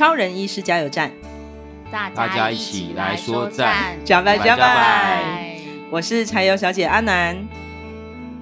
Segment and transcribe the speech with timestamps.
[0.00, 1.10] 超人医师加油站，
[1.92, 5.60] 大家一起来说赞，加拜加拜！
[5.90, 7.36] 我是柴油小姐阿南，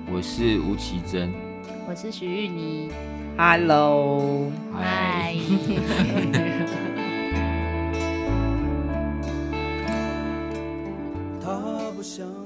[0.08, 1.32] 我是吴奇珍，
[1.88, 2.92] 我是徐玉妮。
[3.36, 5.34] Hello，嗨。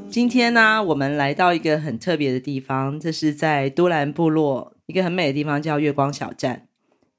[0.09, 6.69] 今天呢、啊，我们来到一个很特别的地方，这是在都兰部落一个很美的地方，叫月光小站。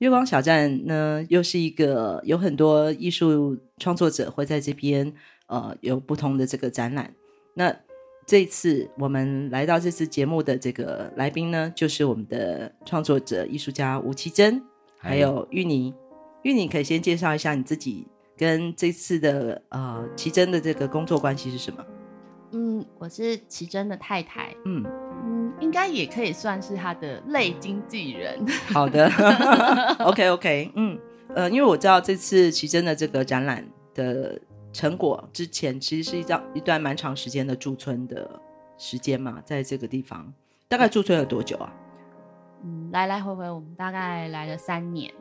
[0.04, 5.14] 月光小站呢，又是一个有很多艺术创作者会在这边，
[5.48, 7.14] 呃，有不同的这个展览。
[7.54, 7.74] 那
[8.28, 14.62] 这次我们来到这次节目的这个来宾呢，就是我们的创作者艺术家吴奇珍，
[14.98, 15.94] 还有玉妮。
[16.42, 21.82] 玉妮可以先介绍一下你自己跟这次的呃奇珍的这个工作关系是什么？
[22.54, 24.56] 嗯，我是奇珍的太太。
[24.66, 24.84] 嗯
[25.26, 25.54] 嗯。
[25.60, 28.46] 应该也可以算是他的类经纪人。
[28.68, 29.08] 好的，
[30.06, 31.00] OK OK， 嗯
[31.36, 34.40] 呃，因为我知道这次奇珍的这个展览的
[34.72, 38.30] 成果，之前其实是一张一段蛮长时间的驻村的
[38.78, 40.32] 时间嘛，在这个地方
[40.68, 41.74] 大概驻村了多久啊？
[42.64, 45.14] 嗯，来来回回我们大概来了三年，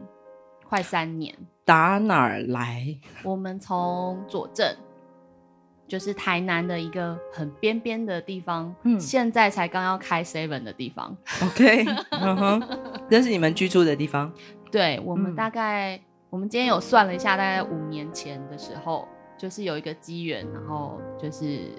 [0.68, 1.34] 快三年。
[1.64, 2.98] 打哪儿来？
[3.22, 4.76] 我们从左镇。
[5.92, 11.14] 就是台南的一个很边边的地方，嗯，现在才刚要开 seven 的地方。
[11.42, 12.62] OK，嗯哼，
[13.10, 14.32] 这是你们居住的地方。
[14.70, 21.70] 对，我们大概，嗯、我们今天有算了一下，大概五年前的时候，就是有一个机缘，然后就是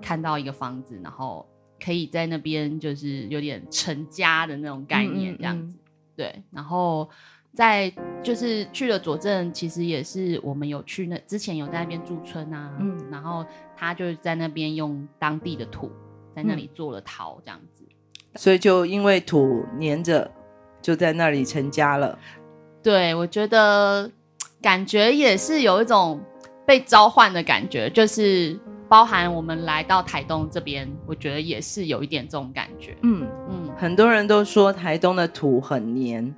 [0.00, 1.46] 看到一个房子，然后
[1.78, 5.76] 可以在那边就是有点成家的那种概念，这样子。
[5.76, 7.06] 嗯嗯嗯对，然后。
[7.54, 7.92] 在
[8.22, 13.44] 就是去了佐证，其实也是我们有去那之前有在那边驻村啊，嗯，然后
[13.76, 15.90] 他就是在那边用当地的土
[16.36, 17.84] 在那里做了陶这样子，
[18.36, 20.30] 所以就因为土黏着，
[20.80, 22.16] 就在那里成家了。
[22.80, 24.08] 对，我觉得
[24.62, 26.20] 感觉也是有一种
[26.64, 28.56] 被召唤的感觉，就是
[28.88, 32.96] 包含我们来到台东这边，我觉得也是有一点这种感觉。
[33.02, 36.32] 嗯嗯，很多人都说台东的土很黏。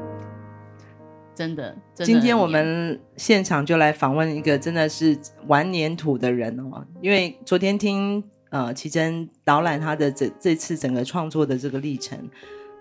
[1.41, 6.85] 真的，真的，今天我们现场就来访问一个真的是玩粘土的人哦。
[7.01, 12.29] 因为昨天听呃奇珍导览他的这这次整个创作的这个历程，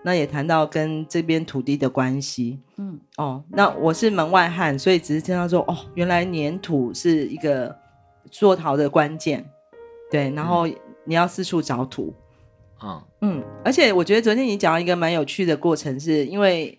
[0.04, 2.60] 那也谈到跟这边土地的关系。
[2.76, 7.74] 嗯，哦，那我是门外汉，所以只是听到说，哦，原来粘土是一个
[8.30, 9.42] 做陶的关键。
[10.10, 10.66] 对，然后
[11.06, 12.12] 你要四处找土。
[12.82, 16.78] 嗯嗯，而且我觉得昨天你讲到一个蛮有趣的过程，是因为。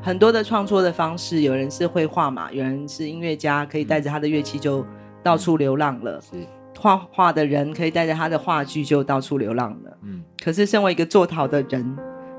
[0.00, 4.86] 很多的创作的方式，有人是绘画嘛，有人是音乐家，可以带着他的乐器就
[5.22, 6.20] 到处流浪了。
[6.20, 6.46] 是
[6.78, 9.98] 画画的人可以带着他的画具就到处流浪了。
[10.02, 11.96] 嗯，可是身为一个做陶的人，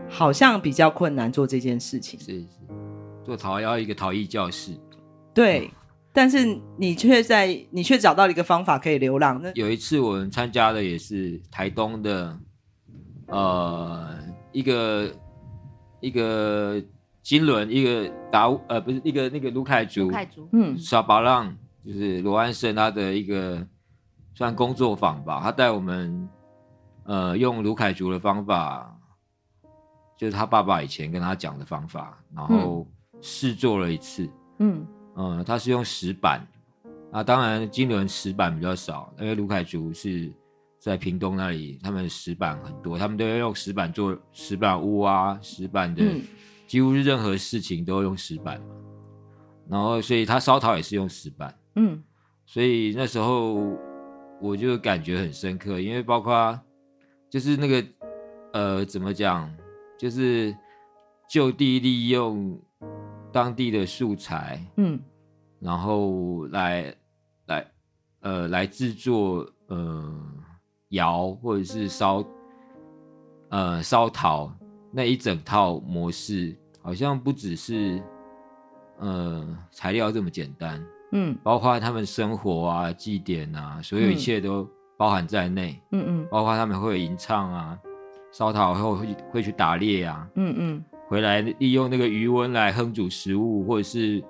[0.07, 2.19] 好像比较困难做这件事情。
[2.19, 2.45] 是是，
[3.25, 4.71] 做陶要一个陶艺教室。
[5.33, 5.69] 对，
[6.13, 9.39] 但是你却在你却找到了一个方法可以流浪。
[9.43, 12.39] 那有一次我们参加的也是台东的，
[13.27, 14.17] 呃，
[14.53, 15.11] 一个
[15.99, 16.81] 一个。
[17.21, 20.47] 金轮一个达呃不是一个那个卢凯族，凯族。
[20.51, 21.55] 嗯，沙巴浪
[21.85, 23.65] 就是罗安胜他的一个
[24.33, 26.29] 算工作坊吧，他带我们
[27.03, 28.97] 呃用卢凯族的方法，
[30.17, 32.87] 就是他爸爸以前跟他讲的方法，然后
[33.21, 34.27] 试做了一次，
[34.59, 36.41] 嗯嗯、呃，他是用石板，
[37.11, 40.31] 啊当然金轮石板比较少，因为卢凯族是
[40.79, 46.03] 在屏东那里，他们石板很多，他们都要用石板做石板屋啊，石板的。
[46.03, 46.21] 嗯
[46.69, 48.75] 几乎是任何事情都用石板嘛，
[49.67, 52.03] 然后所以他烧陶也是用石板，嗯，
[52.45, 53.75] 所以那时候
[54.39, 56.59] 我就感觉很深刻，因为包括
[57.27, 57.83] 就是那个
[58.53, 59.51] 呃怎么讲，
[59.97, 60.55] 就是
[61.27, 62.61] 就地利用
[63.31, 64.99] 当地的素材，嗯，
[65.59, 66.93] 然后来
[67.47, 67.65] 来
[68.19, 70.21] 呃来制作呃
[70.89, 72.23] 窑或者是烧
[73.49, 74.55] 呃烧陶
[74.91, 78.01] 那一整套模式，好像不只是
[78.97, 81.37] 呃材料这么简单，嗯。
[81.43, 86.27] 包括他们生活啊、祭典啊，所有一切都包含在内，嗯嗯。
[86.31, 87.77] 包括他们会有吟唱啊，
[88.31, 90.83] 烧陶后会会去打猎啊，嗯嗯。
[91.07, 94.23] 回来利用那个余温来烹煮食物，或者是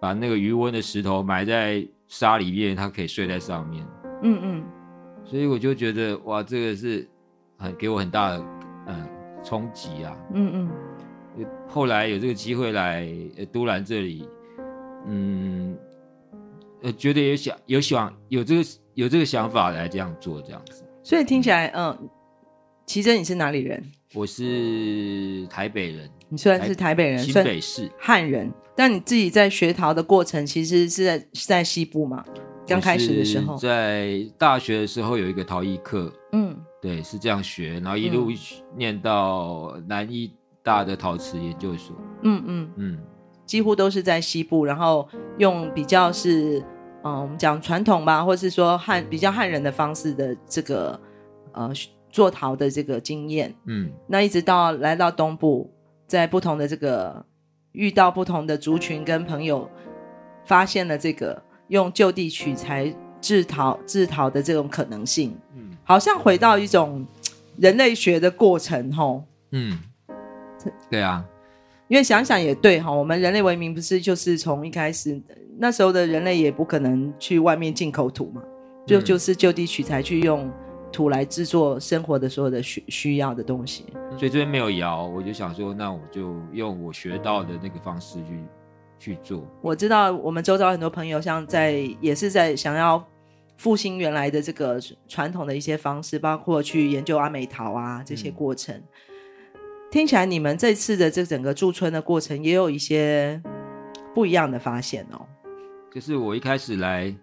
[0.00, 3.86] 把那个余温的石头埋在沙里面，它可以睡在上面。
[4.22, 4.64] 嗯嗯。
[5.24, 7.08] 所以我就觉得哇，这个是
[7.58, 8.55] 很给我很大的嗯
[9.46, 10.16] 冲击啊。
[10.34, 10.70] 嗯嗯
[11.68, 13.06] 后来有这个机会来
[13.36, 14.26] 呃都兰这里，
[15.06, 15.76] 嗯，
[16.82, 18.62] 呃，觉得有想有想有这个
[18.94, 20.82] 有这个想法来这样做这样子。
[21.02, 21.96] 所以听起来，嗯，
[22.86, 23.82] 奇珍你是哪里人？
[24.14, 27.90] 我是台北人，你虽然是台北人，新北市。
[27.98, 32.24] 汉人，但你自己在学陶的过程，其实是在是在西部嘛？
[32.66, 38.28] 刚开始的时候在大学的时候有一个陶艺课，嗯对，是这样学，然后一路
[38.76, 40.32] 念到南艺
[40.62, 41.96] 大的陶瓷研究所。
[42.22, 42.98] 嗯嗯，嗯，
[43.44, 45.08] 几乎都是在西部，然后
[45.38, 46.62] 用比较是，
[47.02, 51.00] 嗯，我们讲传统吧，或是说汉比较汉人的方式的这个
[51.52, 51.70] 呃
[52.10, 53.54] 做陶的这个经验。
[53.64, 55.72] 嗯，那一直到来到东部，
[56.06, 57.24] 在不同的这个
[57.72, 59.68] 遇到不同的族群跟朋友，
[60.44, 67.06] 发现了这个用就地取材制陶制陶的这种可能性，嗯好像回到一种
[67.56, 69.22] 人类学的过程吼。
[69.52, 69.78] 嗯，
[70.90, 71.24] 对啊，
[71.86, 75.18] 因为想想也对哈，我们人类文明不是就是从一开始
[75.56, 78.42] 那时候的人类也不可能去外面进口土嘛，
[78.84, 80.50] 就嗯就是就地取材去用
[80.90, 83.86] 土来制作生活的所有的需需要的东西。
[84.18, 88.44] 所以这边没有窑，我就想说，那我就用我学到的那个方式去
[88.98, 89.46] 去做。
[89.62, 93.02] 我知道我们周遭很多朋友像在也是在想要
[93.56, 98.82] 复兴原来的这个传统的一些方式，包括去研究阿美桃啊这些过程。
[99.90, 103.40] 听起来你们这次的这整个驻村的过程也有一些
[104.14, 105.26] 不一样的发现哦。
[105.92, 107.14] 就是我一开始来，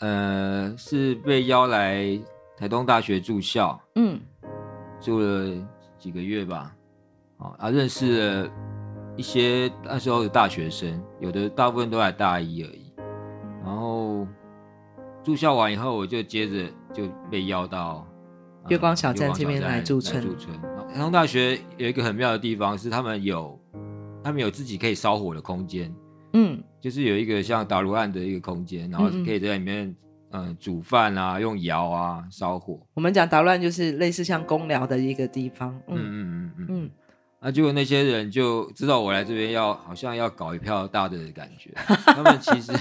[0.00, 2.16] 呃，是被邀来
[2.56, 4.20] 台东大学住校，嗯
[5.00, 5.66] 住了
[5.98, 6.76] 几个月吧，
[7.38, 8.50] 啊，啊，认识了
[9.16, 12.87] 一些那时候的大学生，有的大部分都在大一而已。
[15.24, 18.06] 住校完以后，我就接着就被邀到、
[18.64, 20.54] 呃月光小站这边来驻村来驻村。
[20.92, 23.58] 台东大学有一个很妙的地方是，他们有
[24.22, 25.94] 他们有自己可以烧火的空间。
[26.34, 29.88] 嗯就是有一个像打炉案的一个空间，然后可以在里面
[30.32, 32.78] 嗯、呃、煮饭啊，用窑啊烧火。
[32.92, 35.74] 我们讲捣乱就是类似像公寮的一个地方。
[35.88, 36.90] 嗯嗯嗯嗯
[37.40, 41.70] 那结果那些人就知道我来这边要好像要搞一票大的的感觉，
[42.04, 42.72] 他们其实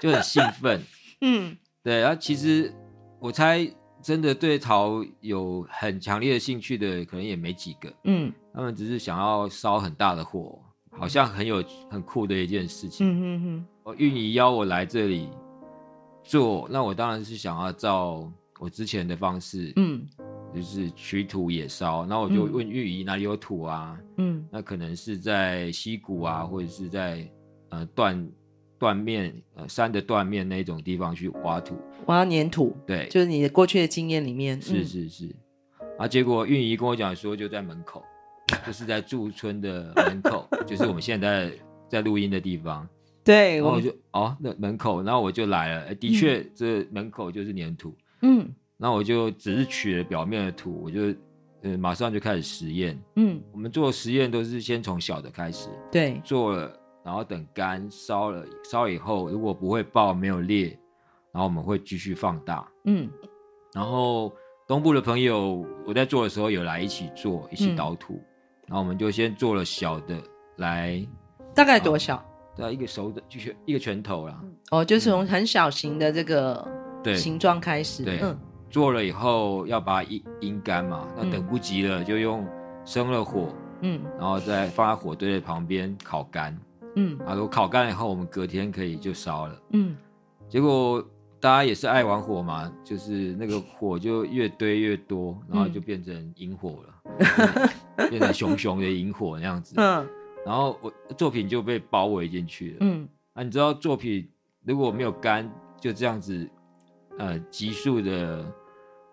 [0.00, 0.80] 就很兴奋。
[1.20, 2.72] 嗯对，然后其实
[3.20, 3.68] 我猜
[4.02, 7.92] 真的对陶有很强烈的兴趣的，可能也没几个。
[8.04, 13.06] 嗯他们只是想要烧很大的火，好像很有很酷的一件事情。
[13.06, 15.28] 嗯嗯嗯我运仪邀我来这里
[16.22, 18.30] 做，那我当然是想要照
[18.60, 20.06] 我之前的方式，嗯
[20.54, 22.04] 就是取土也烧。
[22.04, 23.98] 那我就问玉仪哪里有土啊？
[24.18, 27.26] 嗯那可能是在溪谷啊，或者是在
[27.70, 28.30] 呃断
[28.82, 31.76] 断面呃山的断面那种地方去挖土。
[32.04, 34.60] 我要粘土，对，就是你的过去的经验里面。
[34.60, 35.32] 是是是。
[35.96, 38.02] 啊，结果运仪跟我讲说就在门口，
[38.66, 41.52] 就是在驻村的门口， 就是我们现在
[41.88, 42.88] 在录音的地方。
[43.22, 45.94] 对，然后我就哦，那门口，然后我就来了。
[45.94, 47.96] 的确，这门口就是粘土。
[48.22, 51.14] 嗯那我就只是取了表面的土，我就
[51.62, 53.00] 呃马上就开始实验。
[53.14, 60.78] 嗯，我们做实验都是先从小的开始对，做了，然后等干烧了，烧以后如果不会爆没有裂，
[61.32, 62.66] 然后我们会继续放大。
[62.84, 63.08] 嗯
[63.74, 64.32] 然后
[64.66, 68.20] 东部的朋友，我在做的时候有来一起做，一起捣土。
[68.66, 70.16] 然后我们就先做了小的，
[70.56, 71.04] 来
[71.54, 72.16] 大概多小？
[72.56, 74.40] 大概一个手的，就是一个拳头啦。
[74.70, 76.66] 哦，就是从很小型的这个
[77.02, 78.04] 对，形状开始。
[78.04, 78.38] 对嗯
[78.70, 82.46] 做了以后要把它阴阴干嘛，那等不及了就用
[82.86, 83.48] 生了火，
[83.80, 86.58] 嗯然后再放在火堆的旁边烤干。
[86.96, 89.62] 嗯啊，如果烤干了以后，我们隔天可以就烧了。
[89.70, 89.96] 嗯
[90.48, 91.02] 结果
[91.40, 99.74] 大家也是爱玩火嘛，就是那个火就越堆越多，然后就变成萤火了，变成熊熊的萤火那样子。
[99.78, 100.06] 嗯
[100.44, 102.76] 然后我作品就被包围进去了。
[102.80, 104.28] 嗯啊，你知道作品
[104.64, 105.48] 如果没有干，
[105.80, 106.48] 就这样子，
[107.16, 108.44] 呃，急速的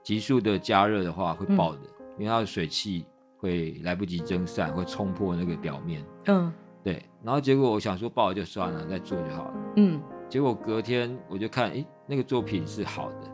[0.04, 1.82] 急速的加热的话会爆的，
[2.18, 3.06] 因为它的水汽
[3.38, 6.04] 会来不及蒸散，会冲破那个表面。
[6.26, 6.52] 嗯
[6.84, 9.54] 对，然后结果我想说爆了就算了，再做就好了。
[9.76, 13.28] 嗯，结果隔天我就看，诶，那个作品是好的，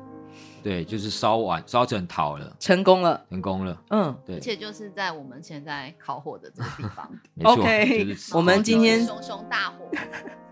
[0.64, 3.80] 对，就是烧完烧成陶了，成功了，成功了。
[3.92, 9.90] 嗯，对而，且就是在我们现在烤火的这个地方， 没错 OK，就是我们今天熊熊大火，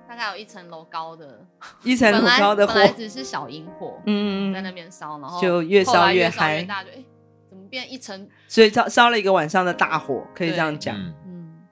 [0.07, 1.43] 大概有一层楼高的，
[1.83, 7.03] 一层楼高的火本来，只是小萤火，嗯在那边烧，然后就越烧越嗨越大，就哎，
[7.50, 8.29] 怎么变一层？
[8.47, 10.95] 所以烧烧了一个晚上的大火，可以这样讲。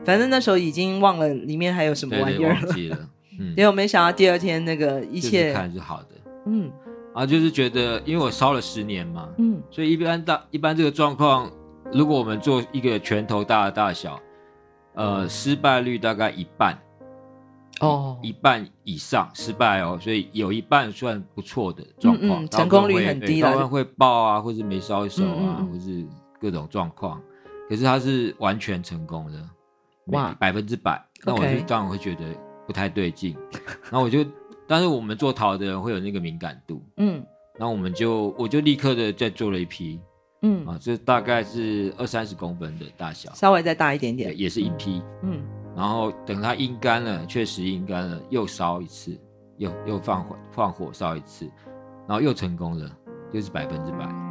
[0.04, 2.98] 反正那时候已经忘了里面还有什么对对，玩意儿了，忘记了。
[3.40, 6.08] 嗯，结果没想到第二天那个一就是切，看是好的，
[6.46, 6.72] 嗯。
[7.14, 9.62] 啊就是觉得，因为我烧了十年嘛，嗯。
[9.70, 11.52] 所以一般大一般这个状况，
[11.92, 14.20] 如果我们做一个拳头大的大小，
[14.94, 16.78] 呃，失败率大概一半，
[17.82, 18.18] 哦。
[18.22, 26.06] 一半以上失败哦，所以有一半算不错的状况，嗯嗯成功率很低了了，当然会爆啊，或是没烧熟啊，或是
[26.40, 27.22] 各种状况，
[27.68, 29.40] 可是它是完全成功的，
[30.12, 30.36] 哇。
[30.40, 32.26] 百分之百，那我就当然会觉得
[32.66, 33.36] 不太对劲，
[33.92, 34.26] 然后我就，
[34.68, 37.24] 但是我们做陶的人会有那个敏感度，嗯。
[37.60, 40.00] 然后我们就我就立刻的再做了一批。
[40.42, 45.04] 嗯，啊，这大概是二三十公分的大小，稍微再大一点点，也也是一批。
[45.22, 45.44] 嗯。
[45.76, 49.16] 然后等它阴干了，确实阴干了，又烧一次，
[49.58, 51.46] 又又放火放火烧一次，
[52.08, 52.90] 然后又成功了，
[53.32, 54.31] 就是百分之百。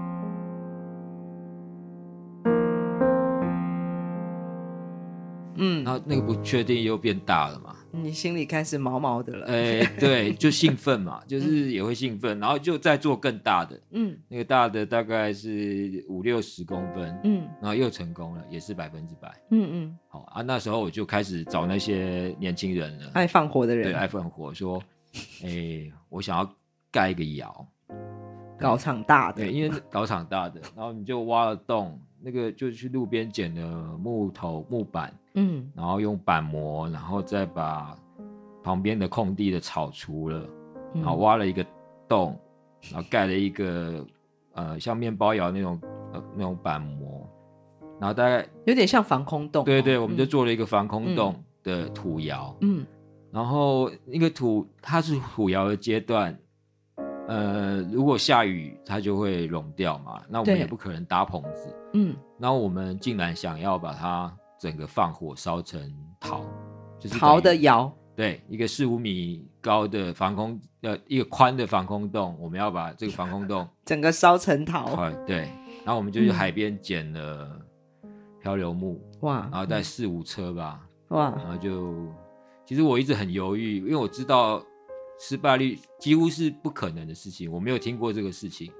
[5.61, 7.77] 嗯，然后那个不确定又变大了嘛？
[7.93, 14.17] 你心里开始毛毛的了，哎，对，就兴奋嘛， 就是也会兴奋，然后就再做更大的，嗯。
[14.29, 17.47] 那个大的大概是五六十公分，嗯。
[17.61, 19.29] 然后又成功了，也是百分之百。
[19.51, 23.85] 嗯嗯，好啊，那时候我就开始找那些年轻人了，爱放火的人。
[23.85, 24.83] 对，爱放火，说，
[25.45, 26.49] 哎，我想要
[26.93, 27.67] 盖一个窑，
[28.59, 29.43] 搞场大的。
[29.43, 35.71] 对，，因为搞场大的，然后你就挖了洞，那个就去路边捡了木头、木板，嗯。
[35.75, 37.97] 然后用板模，然后再把
[38.63, 40.39] 旁边的空地的草除了，
[40.95, 41.03] 嗯。
[41.03, 41.65] 然后挖了一个
[42.09, 42.39] 洞，
[42.91, 44.05] 然后盖了一个
[44.55, 45.81] 呃像面包窑那种
[46.13, 47.27] 呃那种板模，
[48.01, 50.27] 然后大概有点像防空洞哦，对对，我们就嗯。
[50.27, 52.85] 做了一个防空洞的土窑，嗯。
[53.33, 56.37] 然后那个土它是土窑的阶段，
[57.29, 62.17] 呃，如果下雨它就会融掉嘛，那我们也不可能搭棚子，嗯。
[62.39, 65.81] 然后我们竟然想要把它整个放火烧成
[66.21, 66.45] 陶，
[66.99, 75.51] 就是陶的窑，对一个四五米高的防空呃一个宽的防空洞，我们要把这个防空洞整个烧成陶， 快对，
[75.85, 77.59] 然后我们就去嗯海边捡了
[78.43, 80.87] 漂流木，哇然后带四五车吧。
[81.09, 81.95] 哇，然后就，
[82.65, 84.63] 其实我一直很犹豫，因为我知道
[85.19, 88.71] 失败率几乎是不可能的事情，我没有听过这个事情。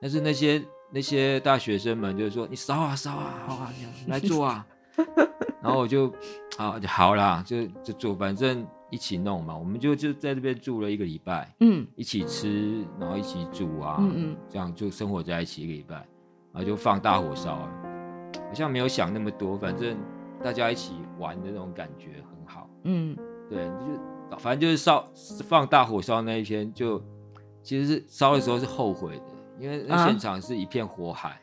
[0.00, 0.62] 但是那些
[0.92, 3.72] 那些大学生们就是说，你烧啊烧啊，好啊，
[4.04, 4.64] 你来做啊。
[5.62, 6.12] 然后我就
[6.58, 9.56] 啊就好啦，就就做，反正一起弄嘛。
[9.56, 15.94] 我们就就在这边住了一个礼拜，嗯一起吃，然后一起煮啊，嗯嗯这样就生活在一起一个礼拜，
[16.52, 17.68] 然后就放大火烧了。
[18.34, 19.96] 好像没有想那么多，反正
[20.42, 22.68] 大家一起玩的那种感觉很好。
[22.84, 23.16] 嗯
[23.48, 25.08] 对，就反正就是烧
[25.48, 27.02] 放大火烧那一天就，
[27.62, 29.24] 其实是烧的时候是后悔的，
[29.58, 31.40] 因为那啊现场是一片火海，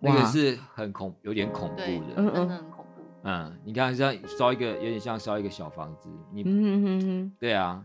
[0.00, 2.14] 哇那个是很恐，有点恐怖，的。
[2.16, 2.64] 嗯。
[3.22, 7.84] 嗯，你看像烧一个，有点像烧一个小房子，你、嗯嗯嗯对啊，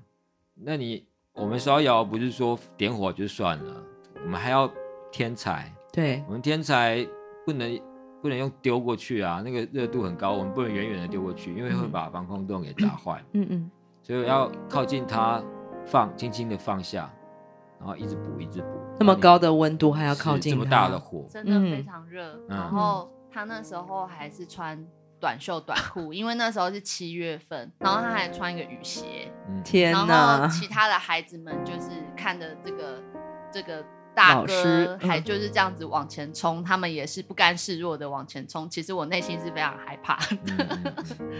[0.54, 3.84] 那你我们烧窑不是说点火就算了，
[4.24, 4.72] 我们还要
[5.12, 7.06] 添柴，对，我们添柴
[7.46, 7.80] 不能
[8.22, 13.24] 不能用丢过去啊，那个热度很高，我们不能远远的丢过去，因为会把防空洞给砸坏。
[13.34, 13.72] 嗯嗯。
[14.02, 15.44] 所以要靠近它
[15.86, 17.12] 放，轻轻的放下，
[17.80, 18.68] 然后一直补，一直补。
[19.00, 22.36] 那么高的温度还要靠近这么大的火，真的非常热。
[22.48, 22.58] 嗯。
[22.58, 24.84] 然后他那时候还是穿
[25.26, 29.32] 短袖短裤，因为那时候是七月份，然后他还穿一个雨鞋。
[29.50, 33.02] 嗯，天然后，其他的孩子们就是看着这个
[33.52, 34.54] 这个大哥
[34.86, 38.70] 嗯还就是这样子往前冲，他们也是不甘示弱的往前冲。
[38.70, 40.94] 其实我内心是非常害怕的。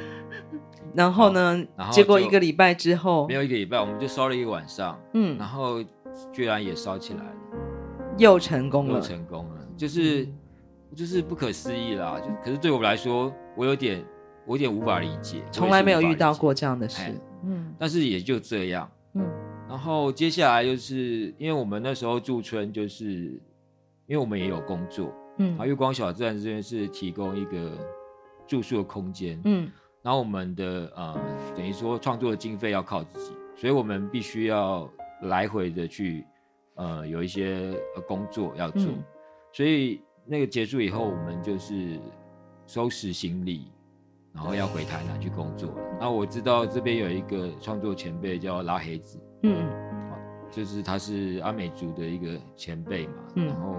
[0.96, 1.88] 然后呢然？
[1.88, 5.84] 后结果一个礼拜之后没，有一个礼拜，我们就烧了一个晚上，嗯然，后
[6.34, 7.36] 居然也烧起来了，
[8.18, 10.28] 又成功了又了，成功了，就是
[10.96, 12.20] 就是不可思议啦。
[12.20, 14.04] 就可是对我来说，我有点
[14.46, 18.90] 我有点无法理解，从来没有遇到过这样的事哎，嗯但是也就这样。
[19.14, 19.26] 嗯
[19.68, 23.06] 然后接下来就是因为我们那时候驻村，就是
[24.06, 27.78] 因为我们也有工作，嗯月光小站这边是提供一个
[28.48, 29.70] 住宿的空间，嗯
[30.02, 31.20] 然后我们的呃
[31.58, 34.88] 等于说创作的经费要靠自己，所以我们必须要
[35.24, 36.24] 来回的去
[36.76, 39.04] 呃有一些呃工作要做，嗯
[39.52, 42.00] 所以那个结束以后，我们就是
[42.66, 43.72] 收拾行李，
[44.34, 45.98] 然后要回台南去工作了。
[46.00, 49.56] 那我知道这边有一个创作前辈叫拉黑子，嗯。
[50.52, 53.46] 就是他是阿美族的一个前辈嘛，嗯。
[53.48, 53.76] 然后，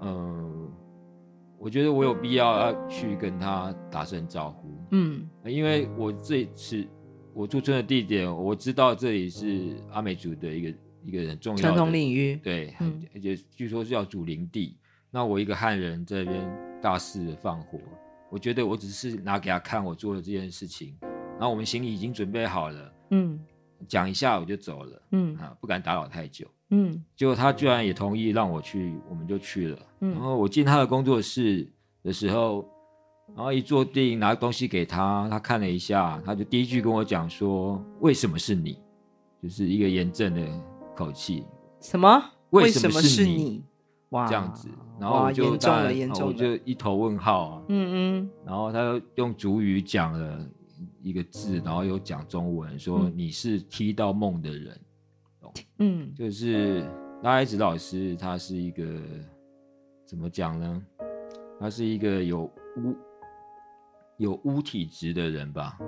[0.00, 0.68] 呃，
[1.58, 5.28] 我觉得我有必要要去跟他打声招呼，嗯。
[5.44, 6.86] 因为我这次
[7.34, 13.02] 我驻村的地点，我知道这里是阿美族的一个一个很重要的传统领域，对，嗯。
[13.14, 14.76] 而且据说是要祖灵地。
[15.10, 17.78] 那我一个汉人在这边大肆的放火，
[18.30, 23.38] 我觉得我只是拿给他看我做的这件事情，然后我们行李已经准备好了，嗯
[23.88, 26.46] 讲一下我就走了，嗯啊，不敢打扰太久。
[26.72, 29.78] 嗯结果他居然也同意让我去，我们就去了。
[30.00, 31.66] 嗯然后我进他的工作室
[32.04, 32.64] 的时候，
[33.34, 38.78] 然后一坐定，拿东西给他，他看了一下，他就第一句跟我讲说：“为什么是你？”
[39.42, 40.46] 就是一个严正的
[40.94, 41.44] 口气。
[41.80, 42.22] 什么？
[42.50, 43.64] 为什么是你？
[44.10, 44.68] 哇，这样子，
[45.00, 46.32] 然后我就当然我。
[46.32, 47.62] 就一头问号啊。
[47.68, 50.46] 嗯嗯然后他又用主语讲了
[51.02, 54.80] 一个字，然后又讲中文，说嗯你是踢到梦的人。
[55.78, 56.88] 嗯就是
[57.22, 58.84] 拉黑子老师，他是一个
[60.06, 60.82] 怎么讲呢？
[61.58, 62.96] 他是一个有巫
[64.16, 65.78] 有巫体质的人吧？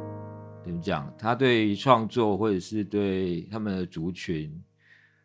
[0.64, 1.12] 怎么讲？
[1.18, 4.52] 他对创作或者是对他们的族群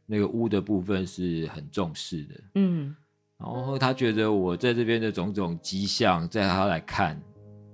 [0.07, 2.35] 那个屋的部分是很重视的。
[2.55, 2.95] 嗯
[3.37, 7.21] 然后他觉得我在这边的种种迹象，在他来看，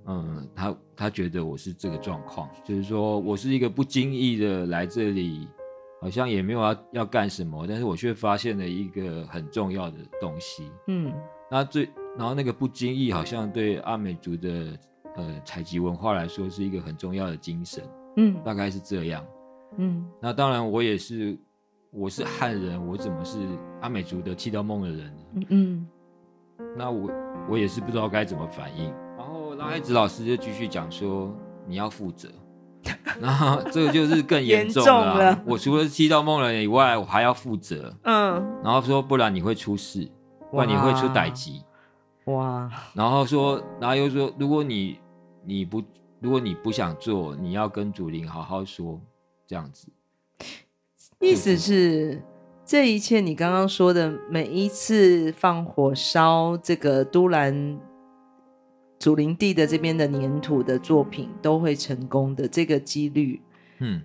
[0.04, 5.48] 嗯，他他觉得我是这个状况，就是说我是一个不经意的来这里，
[6.02, 10.70] 好像也没有要要干什么，但是我却发现了一个很重要的东西。
[10.88, 11.10] 嗯
[11.50, 11.88] 那最
[12.18, 14.78] 然后那个不经意，好像对阿美族的
[15.16, 17.82] 呃采集文化来说是一个很重要的精神，
[18.18, 19.24] 嗯大概是这样。
[19.78, 21.38] 嗯那当然，我也是，
[21.94, 23.38] 我是汉人，我怎么是
[23.80, 25.22] 阿美族的剃刀梦的人呢？
[25.34, 25.88] 嗯嗯
[26.76, 27.08] 那我
[27.48, 28.92] 我也是不知道该怎么反应。
[29.16, 31.32] 然后拉黑子老师就继续讲说，
[31.68, 32.28] 你要负责。
[33.20, 37.94] 然后这个就是更严重了,、严重了我除了踢到梦人以外，我还要负责。
[38.02, 40.06] 嗯，然后说不然你会出事，
[40.50, 41.62] 不然你会出歹疾。
[42.24, 44.98] 哇，然后说，然后又说，如果你
[45.44, 45.82] 你不
[46.20, 49.00] 如果你不想做，你要跟祖灵好好说，
[49.46, 49.88] 这样子。
[51.24, 52.20] 意思是
[52.66, 57.80] 这一切你刚刚说的每一次放火烧这个都兰
[58.98, 63.40] 祖灵地的这边的粘土的作品都会成功的这个几率，
[63.80, 64.02] 嗯，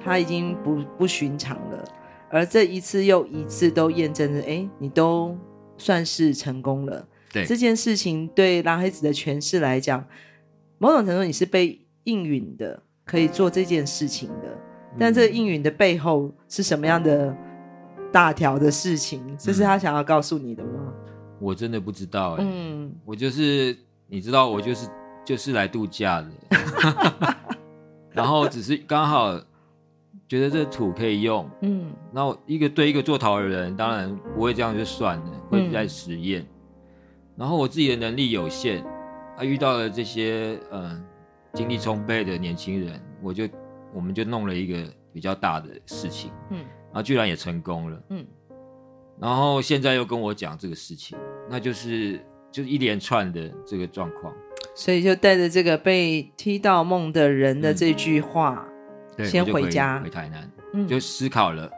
[0.00, 1.84] 它已经不不寻常了。
[2.30, 5.36] 而这一次又一次都验证了，哎，你都
[5.76, 7.06] 算是成功了。
[7.30, 10.02] 对，这件事情对拉黑子的诠释来讲，
[10.78, 14.58] 某种程度你是被应允的，可以做这件事情的。
[14.98, 17.34] 但这应允的背后是什么样的
[18.12, 19.22] 大条的事情？
[19.38, 20.92] 这是他想要告诉你的吗？
[21.40, 23.76] 我真的不知道哎、嗯，我就是
[24.06, 24.88] 你知道，我就是
[25.24, 26.30] 就是来度假的，
[28.12, 29.36] 然后只是刚好
[30.28, 31.90] 觉得这土可以用，嗯。
[32.12, 36.46] 然后一个对一个做陶的人，当然不会这样就算了，会在实验。
[37.34, 38.84] 然后我自己的能力有限，
[39.36, 41.02] 啊，遇到了这些嗯
[41.54, 43.48] 精力充沛的年轻人，我就
[43.92, 48.02] 我们就弄了一个比较大的事情，嗯然后居然也成功了。
[48.10, 48.26] 嗯
[49.20, 51.16] 然后现在又跟我讲这个事情，
[51.48, 52.18] 那就是
[52.50, 54.34] 就是一连串的这个状况。
[54.74, 58.66] 所以就带着这个被踢到梦的人的这句话，
[59.16, 61.70] 对，先回家回台南，嗯，就思考了，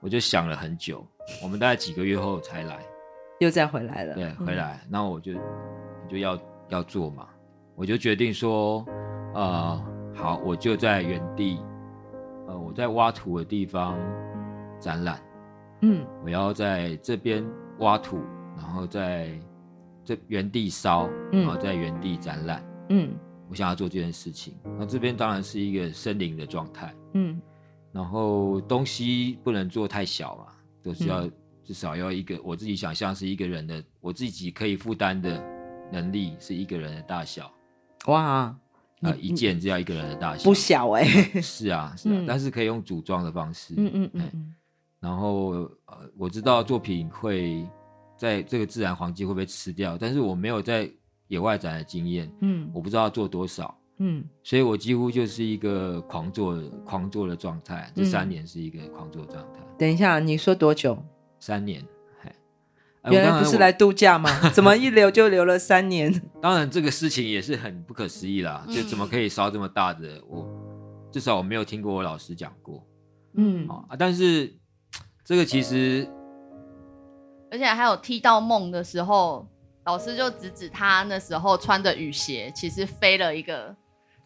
[0.00, 1.06] 我就想了很久。
[1.42, 2.80] 我们大概几个月后才来，
[3.38, 4.14] 又再回来了。
[4.14, 5.34] 对，嗯回来，那我就
[6.08, 7.28] 就要要做嘛，
[7.76, 8.84] 我就决定说，
[9.34, 9.80] 呃，
[10.14, 11.58] 好，我就在原地，
[12.46, 13.98] 呃，我在挖土的地方
[14.78, 15.20] 展览，
[15.82, 16.06] 嗯。
[16.24, 17.44] 我要在这边
[17.78, 18.18] 挖土，
[18.56, 19.30] 然后在
[20.04, 21.42] 这原地烧，嗯。
[21.42, 22.64] 然后在原地展览。
[22.90, 23.14] 嗯。
[23.48, 27.40] 我想要做这件事情，那这边当然是一个森林的状态，嗯。
[27.92, 30.46] 然后东西不能做太小嘛，
[30.82, 31.32] 都是要、嗯。
[31.64, 35.40] 至少要一个我自己想象是一个人的，我自己可以负担的
[35.92, 37.48] 能力是一个人的大小，
[38.06, 38.52] 哇，
[39.02, 41.04] 呃，一件只要一个人的大小，不小哎、
[41.40, 42.24] 是啊， 是啊，嗯。
[42.26, 44.54] 但是可以用组装的方式，嗯嗯嗯
[45.00, 47.66] 然后呃，我知道作品会
[48.16, 50.88] 在这个自然环境会被吃掉，但是我没有在
[51.26, 52.70] 野外展的经验，嗯。
[52.72, 53.76] 我不知道做多少。
[53.98, 54.24] 嗯。
[54.44, 58.04] 所以我几乎就是一个狂做狂做的状态，这嗯。
[58.04, 60.96] 三年是一个狂做状态，等一下，你说多久？
[61.40, 61.84] 三年，
[63.10, 64.30] 原来不是来度假吗？
[64.54, 66.12] 怎么一留就留了三年？
[66.40, 70.22] 当然，这个事情也是很不可思议啦，就怎么可以烧这么大的？
[70.28, 70.46] 我
[71.10, 72.86] 至少我没有听过我老师讲过
[73.34, 74.52] 嗯啊、啊但是
[75.24, 76.06] 这个其实
[77.50, 79.46] 而且还有踢到梦的时候，
[79.84, 83.74] 老师就指指他那时候穿的雨鞋，其实飞了一个，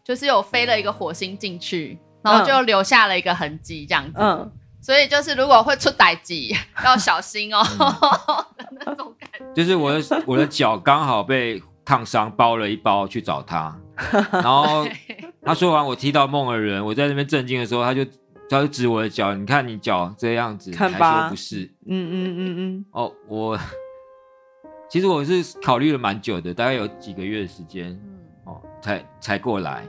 [0.03, 4.13] 就是有飞了一个火星进去，然后就留下了一个痕迹，这样子。
[4.17, 4.49] 嗯，
[4.87, 6.33] 所以就是如果会出代志，
[6.85, 7.61] 要小心哦。
[7.77, 13.77] 嗯、 那种感觉，就是我的我的脚刚好被烫伤，包了一包去找他，
[14.31, 14.87] 然后
[15.43, 18.05] 他说完我踢到梦的人，我在那边震惊的时候，他就
[18.49, 21.65] 他就指我的脚，你看你脚这样子，看吧还说不是？
[21.85, 22.85] 嗯嗯嗯嗯。
[22.91, 23.59] 哦，我。
[24.89, 29.83] 其实我是考虑了蛮久的，大概有几个月的时间，嗯、哦，才才过来。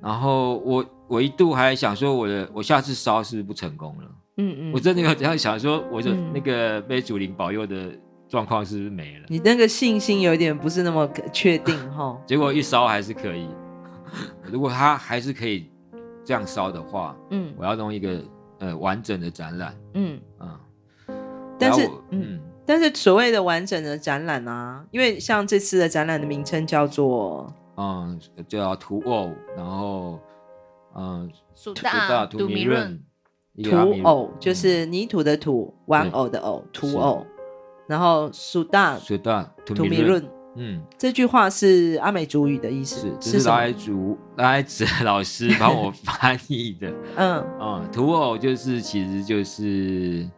[0.00, 4.10] 然后我我一度还想说，我的我下次烧是不是不成功了？
[4.38, 7.92] 嗯嗯，我真的有这样想说，我就那个被主灵保佑的
[8.28, 9.26] 状况是不是没了？
[9.28, 12.18] 你那个信心有点不是那么确定哈。
[12.26, 13.48] 结果一烧还是可以，
[14.44, 15.70] 如果它还是可以
[16.24, 18.22] 这样烧的话，嗯，我要弄一个
[18.58, 20.58] 呃完整的展览，嗯嗯，
[21.58, 22.40] 但是嗯。
[22.68, 30.18] 但是所谓的完整的展览啊，因为像这次的展览的名称叫做嗯，叫土偶，然后
[30.98, 33.00] 嗯，苏大土米润，
[33.62, 37.26] 土偶就是泥土的土，玩偶的偶，土偶，
[37.86, 47.44] 然后苏大苏大土米润，嗯，这句话是阿美族语的意思，是这是拉莱族拉莱子老师 帮我翻译的，嗯。
[47.60, 50.28] 嗯，土偶就是其实就是。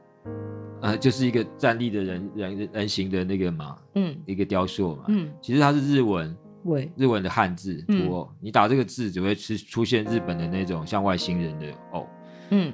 [0.80, 6.32] 呃，就是一个站立的人人人形的那个嘛，嗯，一个雕塑嘛，嗯，其实它是日文，
[6.64, 12.06] 对，日文的汉字，土偶，你打这个字只会出出现日本的那种像外星人的偶，
[12.50, 12.72] 嗯，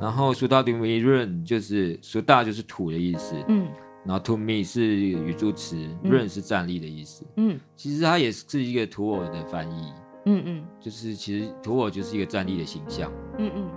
[0.00, 3.68] 然后苏大土米润就是苏大就是土的意思，嗯，
[4.04, 9.92] 然后 to me 是语助词，润是站立的意思，嗯，其实它也是一个土偶的翻译。
[10.30, 13.70] 嗯嗯，就是其实土偶就是一个站立的形象，嗯嗯，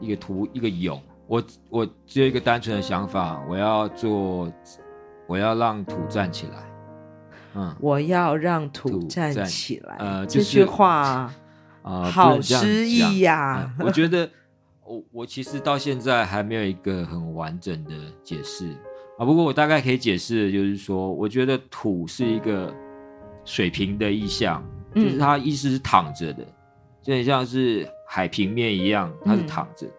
[0.00, 0.98] 一个土一个俑，
[1.30, 4.52] 我我只有一个单纯的想法，我要做，
[5.28, 6.72] 我要让土站起来，
[7.54, 11.34] 嗯，我要让土站起来，呃，这句话啊，
[11.82, 14.28] 呃、好诗意呀，我觉得
[14.84, 17.92] 我我其实到现在还没有一个很完整的
[18.24, 18.66] 解释
[19.16, 22.74] 啊，不过我大概可以解释的就是说，我觉得土是一个
[23.44, 24.60] 水平的意象。
[24.92, 26.44] 就是它意思是躺着的，
[27.00, 29.92] 就很像是海平面一样，它是躺着的。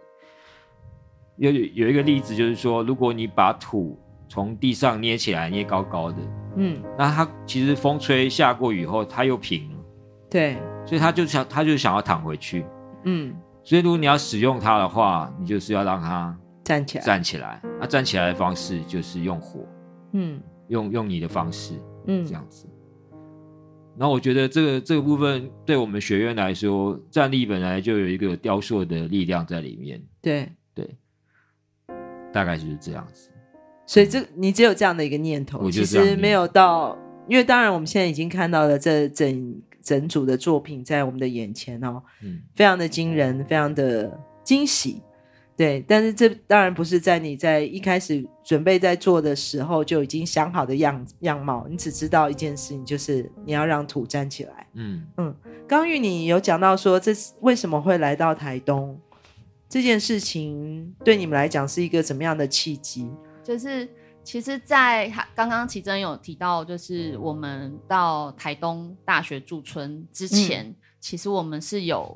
[1.50, 6.18] 有有一个例子就是说，如果你把土从地上捏起来，捏高高的，
[6.58, 9.78] 嗯，那它其实风吹下过雨后，它又平了。
[10.30, 12.64] 对，所以它就想，它就想要躺回去。
[13.06, 17.04] 嗯，所以如果你要使用它的话，你就是要让它站起来。
[17.04, 19.66] 站起来，那站起来的方式就是用火，
[20.14, 21.74] 嗯，用用你的方式，
[22.06, 22.68] 嗯，这样子。
[23.98, 30.02] 然后我觉得这个这个部分对我们学院来说，站立本来就有一个雕塑的力量在里面。
[30.22, 30.52] 对对，
[32.32, 33.30] 大概就是这样子。
[33.86, 45.02] 所以这你只有这样的一个念头，其实没有到，因为当然我们现在已经看到了这整整组的作品在我们的眼前哦，嗯，非常的惊人，非常的惊喜。
[45.58, 54.66] 对，但是这当然不是在你在一开始准备在做的时候就已经想好的样样貌，你只知道一件事情，就是你要让土站起来。
[54.74, 55.36] 嗯嗯，
[55.68, 58.98] 刚玉你有讲到说，这是为什么会来到台东
[59.72, 63.10] 这件事情，对你们来讲是一个怎么样的契机？
[63.42, 63.88] 就是
[64.22, 72.14] 其实，在刚刚奇珍有提到，就是我们到台东大学驻村之前，嗯、其实我们是有。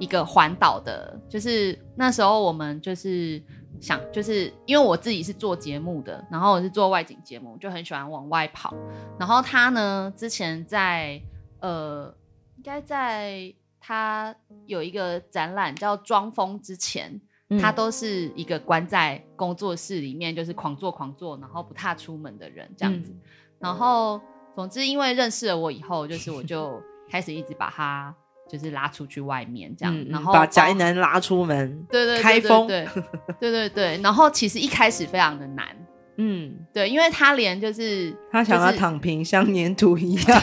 [0.00, 3.38] 一个环岛的，就是那时候我们就是
[3.82, 8.74] 想，就是因为我自己是做节目的，然后我是做外景节目，就很喜欢往外跑。
[9.18, 11.20] 然后他呢，之前在
[11.60, 12.10] 呃，
[12.56, 14.34] 应该在他
[14.66, 17.20] 有一个展览叫《装疯》之前，
[17.60, 23.10] 他都是一个关在工作室里面，就是狂做狂做，然后不踏出门的人这样子。
[23.10, 23.20] 嗯、
[23.58, 24.20] 然后
[24.54, 28.14] 总之，因为认识了我以后，就是我就开始一直把他。
[28.50, 32.84] 就是拉出去外面这样，嗯、然后把宅男拉出门，对对，开封，对
[33.38, 34.00] 对对对。
[34.02, 35.68] 然后其实一开始非常的难，
[36.16, 40.42] 嗯，对，因为他连就是他想要躺平，像粘土一样，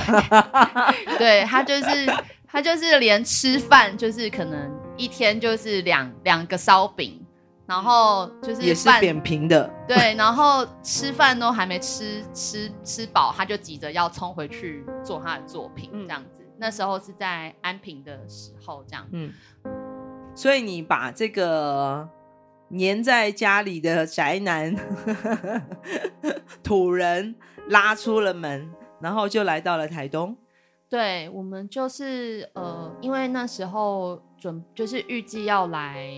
[1.20, 2.06] 对他就是
[2.48, 7.24] 他就是连吃饭就是可能一天就是两两个烧饼，
[7.66, 16.42] 然后就是也是扁平的，对，然后吃饭都还没吃吃吃饱，他就急着要冲回去做他的作品，这样子。
[16.42, 19.06] 嗯那时候是在安平的时候，这样。
[19.12, 19.32] 嗯，
[20.34, 22.10] 所以你把这个
[22.70, 24.76] 黏在家里的宅男
[26.64, 27.36] 土人
[27.68, 30.36] 拉出了门，然后就来到了台东。
[30.90, 36.10] 对，我们就是呃，因为那时候准就是预计要来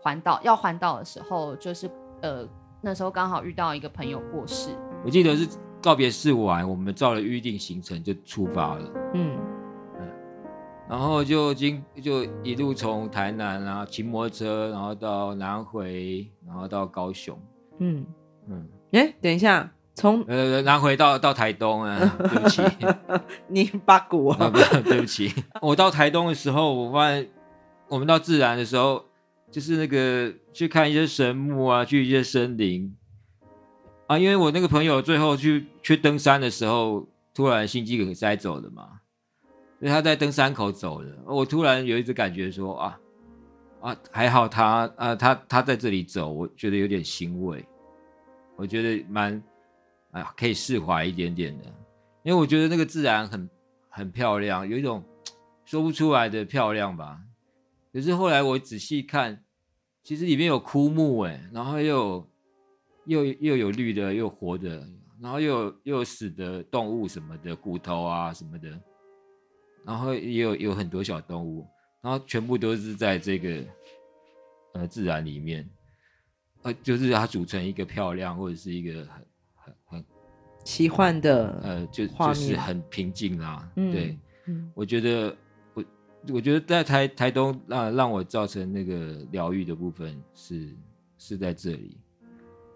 [0.00, 1.90] 环岛，要环岛的时候，就是
[2.22, 2.48] 呃，
[2.80, 4.70] 那时候刚好遇到一个朋友过世。
[5.04, 5.48] 我记得是
[5.82, 8.90] 告别式完，我们照了预定行程就出发了。
[9.14, 9.36] 嗯
[9.98, 10.08] 嗯，
[10.88, 17.36] 然后就经就一路从台南啊骑摩托车，然后到南回，然后到高雄。
[17.78, 18.06] 嗯
[18.46, 22.62] 嗯，哎，等一下，从呃南回到到台东啊， 对不起，
[23.48, 24.50] 你八股啊，
[24.82, 27.28] 对不起，我到台东的时候，我发现
[27.86, 29.04] 我们到自然的时候，
[29.50, 32.96] 就是那个去看一些神木啊，去一些森林。
[34.06, 38.88] 啊，因为我那个朋友最后去去登山的时候，突然心肌梗塞走了嘛，
[39.78, 41.10] 所以他在登山口走的。
[41.26, 42.98] 我突然有一种感觉说啊
[43.82, 47.62] 啊，还好他啊，他他在这里走，我觉得有点欣慰，
[48.56, 49.40] 我觉得蛮
[50.10, 51.64] 啊可以释怀一点点的，
[52.22, 53.50] 因为我觉得那个自然很
[53.88, 55.04] 很漂亮，有一种
[55.64, 57.20] 说不出来的漂亮吧。
[57.92, 59.44] 可是后来我仔细看，
[60.02, 62.28] 其实里面有枯木哎，然后又。
[63.06, 64.86] 又又有绿的，又活的，
[65.20, 68.68] 然后又有又有死的动物什么的，骨头啊什么的，
[69.84, 71.66] 然后也有有很多小动物，
[72.02, 73.64] 然后全部都是在这个
[74.74, 75.68] 呃自然里面，
[76.62, 79.26] 呃，就是它组成一个漂亮或者是一个很
[79.86, 80.04] 很很
[80.64, 83.68] 奇幻的呃，就就是很平静啦。
[83.76, 85.36] 嗯、对，嗯，我觉得
[85.74, 85.84] 我
[86.34, 90.76] 我觉得在台台东让让我造成那个疗愈的部分是
[91.18, 91.96] 是在这里。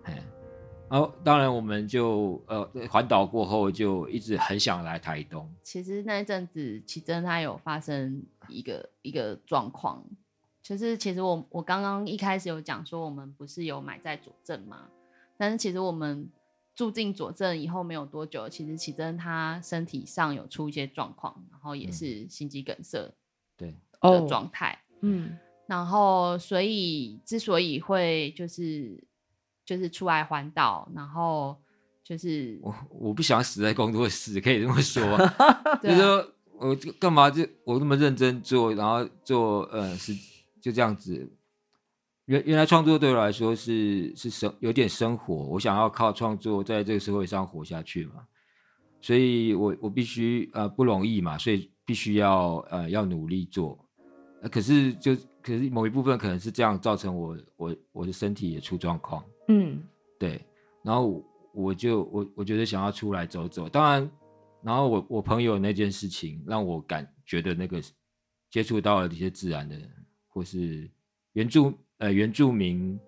[0.05, 0.23] 哎，
[0.89, 5.49] 然后当然我们就呃环岛过后就一直很想来台东。
[5.63, 10.03] 其实那一阵子，奇珍他有发生一个一个状况，
[10.63, 14.89] 就是其实我我刚刚一开始有讲说我们不是有买在佐证吗？
[15.37, 16.29] 但是其实我们
[16.75, 23.13] 住进佐证以后没有多久，其实启真他身体上有出一些状况，然后也是心肌梗塞
[23.57, 24.79] 对的状态。
[25.01, 29.03] 嗯，然后所以之所以会就是。
[29.67, 31.57] 就是出来环岛，然后
[32.03, 35.03] 就是我我不想死在工作室，可以这么说。
[35.17, 40.15] 啊、 就是说我干嘛就我那么认真做，然后做呃是
[40.61, 41.27] 就这样子。
[42.27, 48.27] 原原来创作对我来说是是生有点生活，我想要靠创作在这个社会上活下去嘛，
[49.01, 53.79] 所以我我必须呃不容易嘛，所以必须要呃要努力做。
[54.41, 59.25] 呃、可是就可是某一部分可能是这样造成我我我的身体也出状况。
[59.49, 59.83] 嗯，
[60.19, 60.43] 对，
[60.83, 64.11] 然后我就我我觉得想要出来走走，当然，
[64.63, 67.83] 然后我我朋友那件事情让我感觉得那个
[68.51, 69.79] 接触到了一些自然的
[70.29, 70.91] 或是
[71.33, 72.99] 原住呃原住民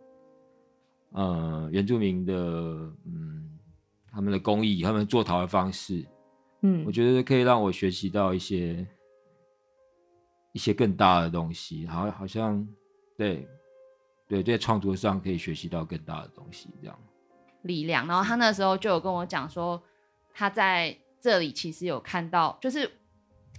[1.12, 3.58] 呃原住民的嗯
[4.10, 6.04] 他们的工艺，他们做陶的方式，
[6.62, 8.86] 嗯，我觉得可以让我学习到一些
[10.52, 12.66] 一些更大的东西，好好像
[13.16, 13.48] 对。
[14.28, 16.98] 对，在创作上可以学习到更大的东西，这样
[17.62, 18.04] 力量。
[18.08, 19.80] 然后他那时候就有跟我讲说，
[20.34, 22.90] 他在这里其实有看到，就是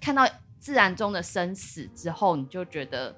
[0.01, 0.27] 看到
[0.59, 3.15] 自然中的生死之后，你就觉得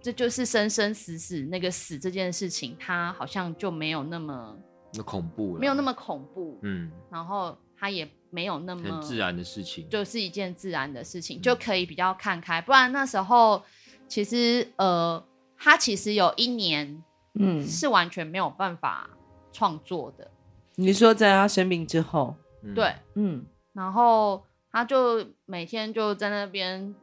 [0.00, 4.56] 这就是生生死死那个死这件事情，他好像就没有那么
[4.94, 6.58] 那恐怖了，没有那么恐怖。
[6.62, 12.60] 嗯，然后他也没有那么很自然的事情，就是一件自然的事情，嗯，就可以比较看开。
[12.60, 13.62] 不然那时候
[14.08, 15.24] 其实呃。
[15.62, 19.10] 他其实有一年，嗯，是完全没有办法
[19.52, 20.30] 创作的。
[20.76, 22.34] 你说在他生病之后，
[22.74, 26.94] 对，嗯，然后他就每天就在那边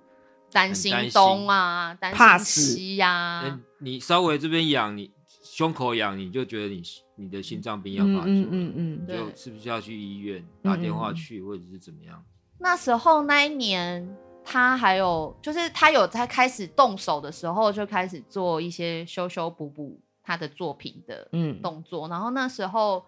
[0.52, 3.60] 担心东啊，担心西呀。
[3.80, 5.12] 你稍微这边痒，你
[5.44, 6.82] 胸口痒，你就觉得你
[7.16, 12.24] 你的心脏病要发作，嗯嗯嗯，嗯，就是不是要去医院打电话去，或者是怎么样？
[12.60, 14.18] 那时候那一年。
[14.50, 21.30] 他还有，就是他有在开始动手的时候，就开始做一些修修补补他的作品的
[21.62, 22.08] 动作。
[22.08, 22.10] 嗯。
[22.12, 23.04] 然后那时候，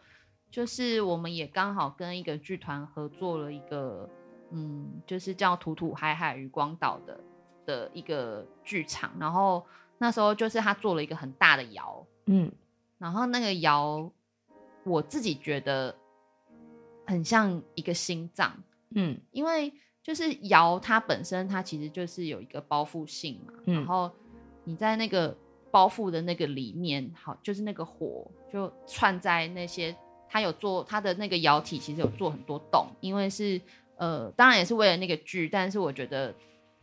[0.51, 4.09] 就是我们也刚好跟一个剧团合作了一个，
[4.51, 7.19] 嗯，就是叫“土土海海渔光岛”的
[7.65, 9.11] 的一个剧场。
[9.19, 9.65] 然后
[9.97, 12.51] 那时候就是他做了一个很大的窑，嗯，
[12.99, 14.11] 然后那个窑，
[14.83, 15.95] 我自己觉得
[17.07, 18.53] 很像一个心脏，
[18.91, 19.73] 嗯，因为。
[20.01, 24.09] 就是窑，它本身它其实就是有一个包覆性嘛，嗯，然后
[24.63, 25.37] 你在那个
[25.69, 29.95] 包覆的那个里面，好，就是那个火就串在那些，
[30.27, 33.61] 它有做它的那个窑体，其实有做很多洞，因为是
[33.99, 36.33] 呃，当然也是为了那个剧，但是我觉得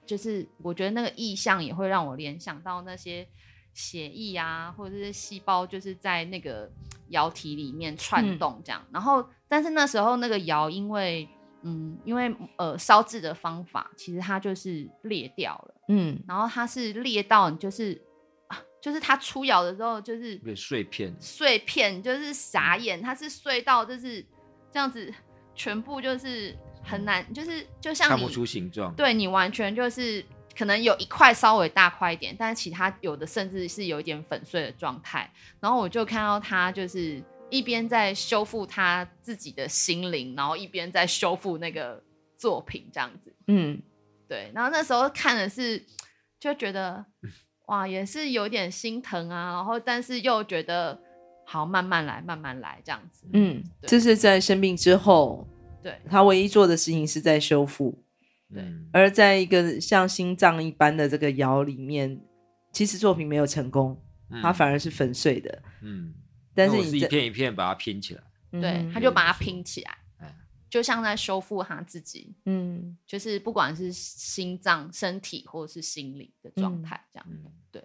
[0.06, 3.26] 就是我觉得那个意象也会让我联想到那些
[3.74, 6.70] 血液啊，或者是细胞，就是在那个
[7.08, 11.28] 窑体里面窜动这样，嗯，然后但是那时候那个窑因为。
[11.62, 18.00] 嗯，因为呃烧制的方法，其实它就是裂掉了，嗯，然后它是裂到你就是
[18.46, 24.24] 啊，就是它出窑的时候就是碎片，碎片就是傻眼，它是碎到就是
[24.70, 25.12] 这样子
[25.56, 30.24] 全部就是很难，就是就像看不出形状，对你完全就是
[30.56, 35.30] 可能有一块稍微大块一点，但是其他有的甚至是有一点粉碎的状态。
[35.60, 42.02] 然后我就看到他就是一边在修复他自己的心灵，然后一边在修复那个
[42.36, 43.34] 作品这样子。
[43.48, 43.82] 嗯，
[44.28, 44.50] 对。
[44.54, 45.84] 然后那时候看的是
[46.38, 47.04] 就觉得
[47.66, 51.00] 哇，也是有点心疼啊，然后但是又觉得。
[51.48, 53.24] 好，慢慢来，慢慢来，这样子。
[53.32, 55.46] 嗯，这是在生病之后，
[55.86, 58.02] 对，他唯一做的事情是在修复。
[58.52, 62.20] 对，而在一个像心脏一般的这个窑里面，
[62.72, 63.96] 其实作品没有成功，
[64.30, 65.62] 嗯、它反而是粉碎的。
[65.82, 66.12] 嗯，
[66.52, 68.22] 但是你是一片一片把它拼起来。
[68.50, 70.26] 对，他就把它拼起来，嗯、
[70.68, 72.34] 就像在修复他自己。
[72.46, 77.26] 嗯，就是不管是心脏、身体或者是心理的状态，这样。
[77.30, 77.84] 嗯、对。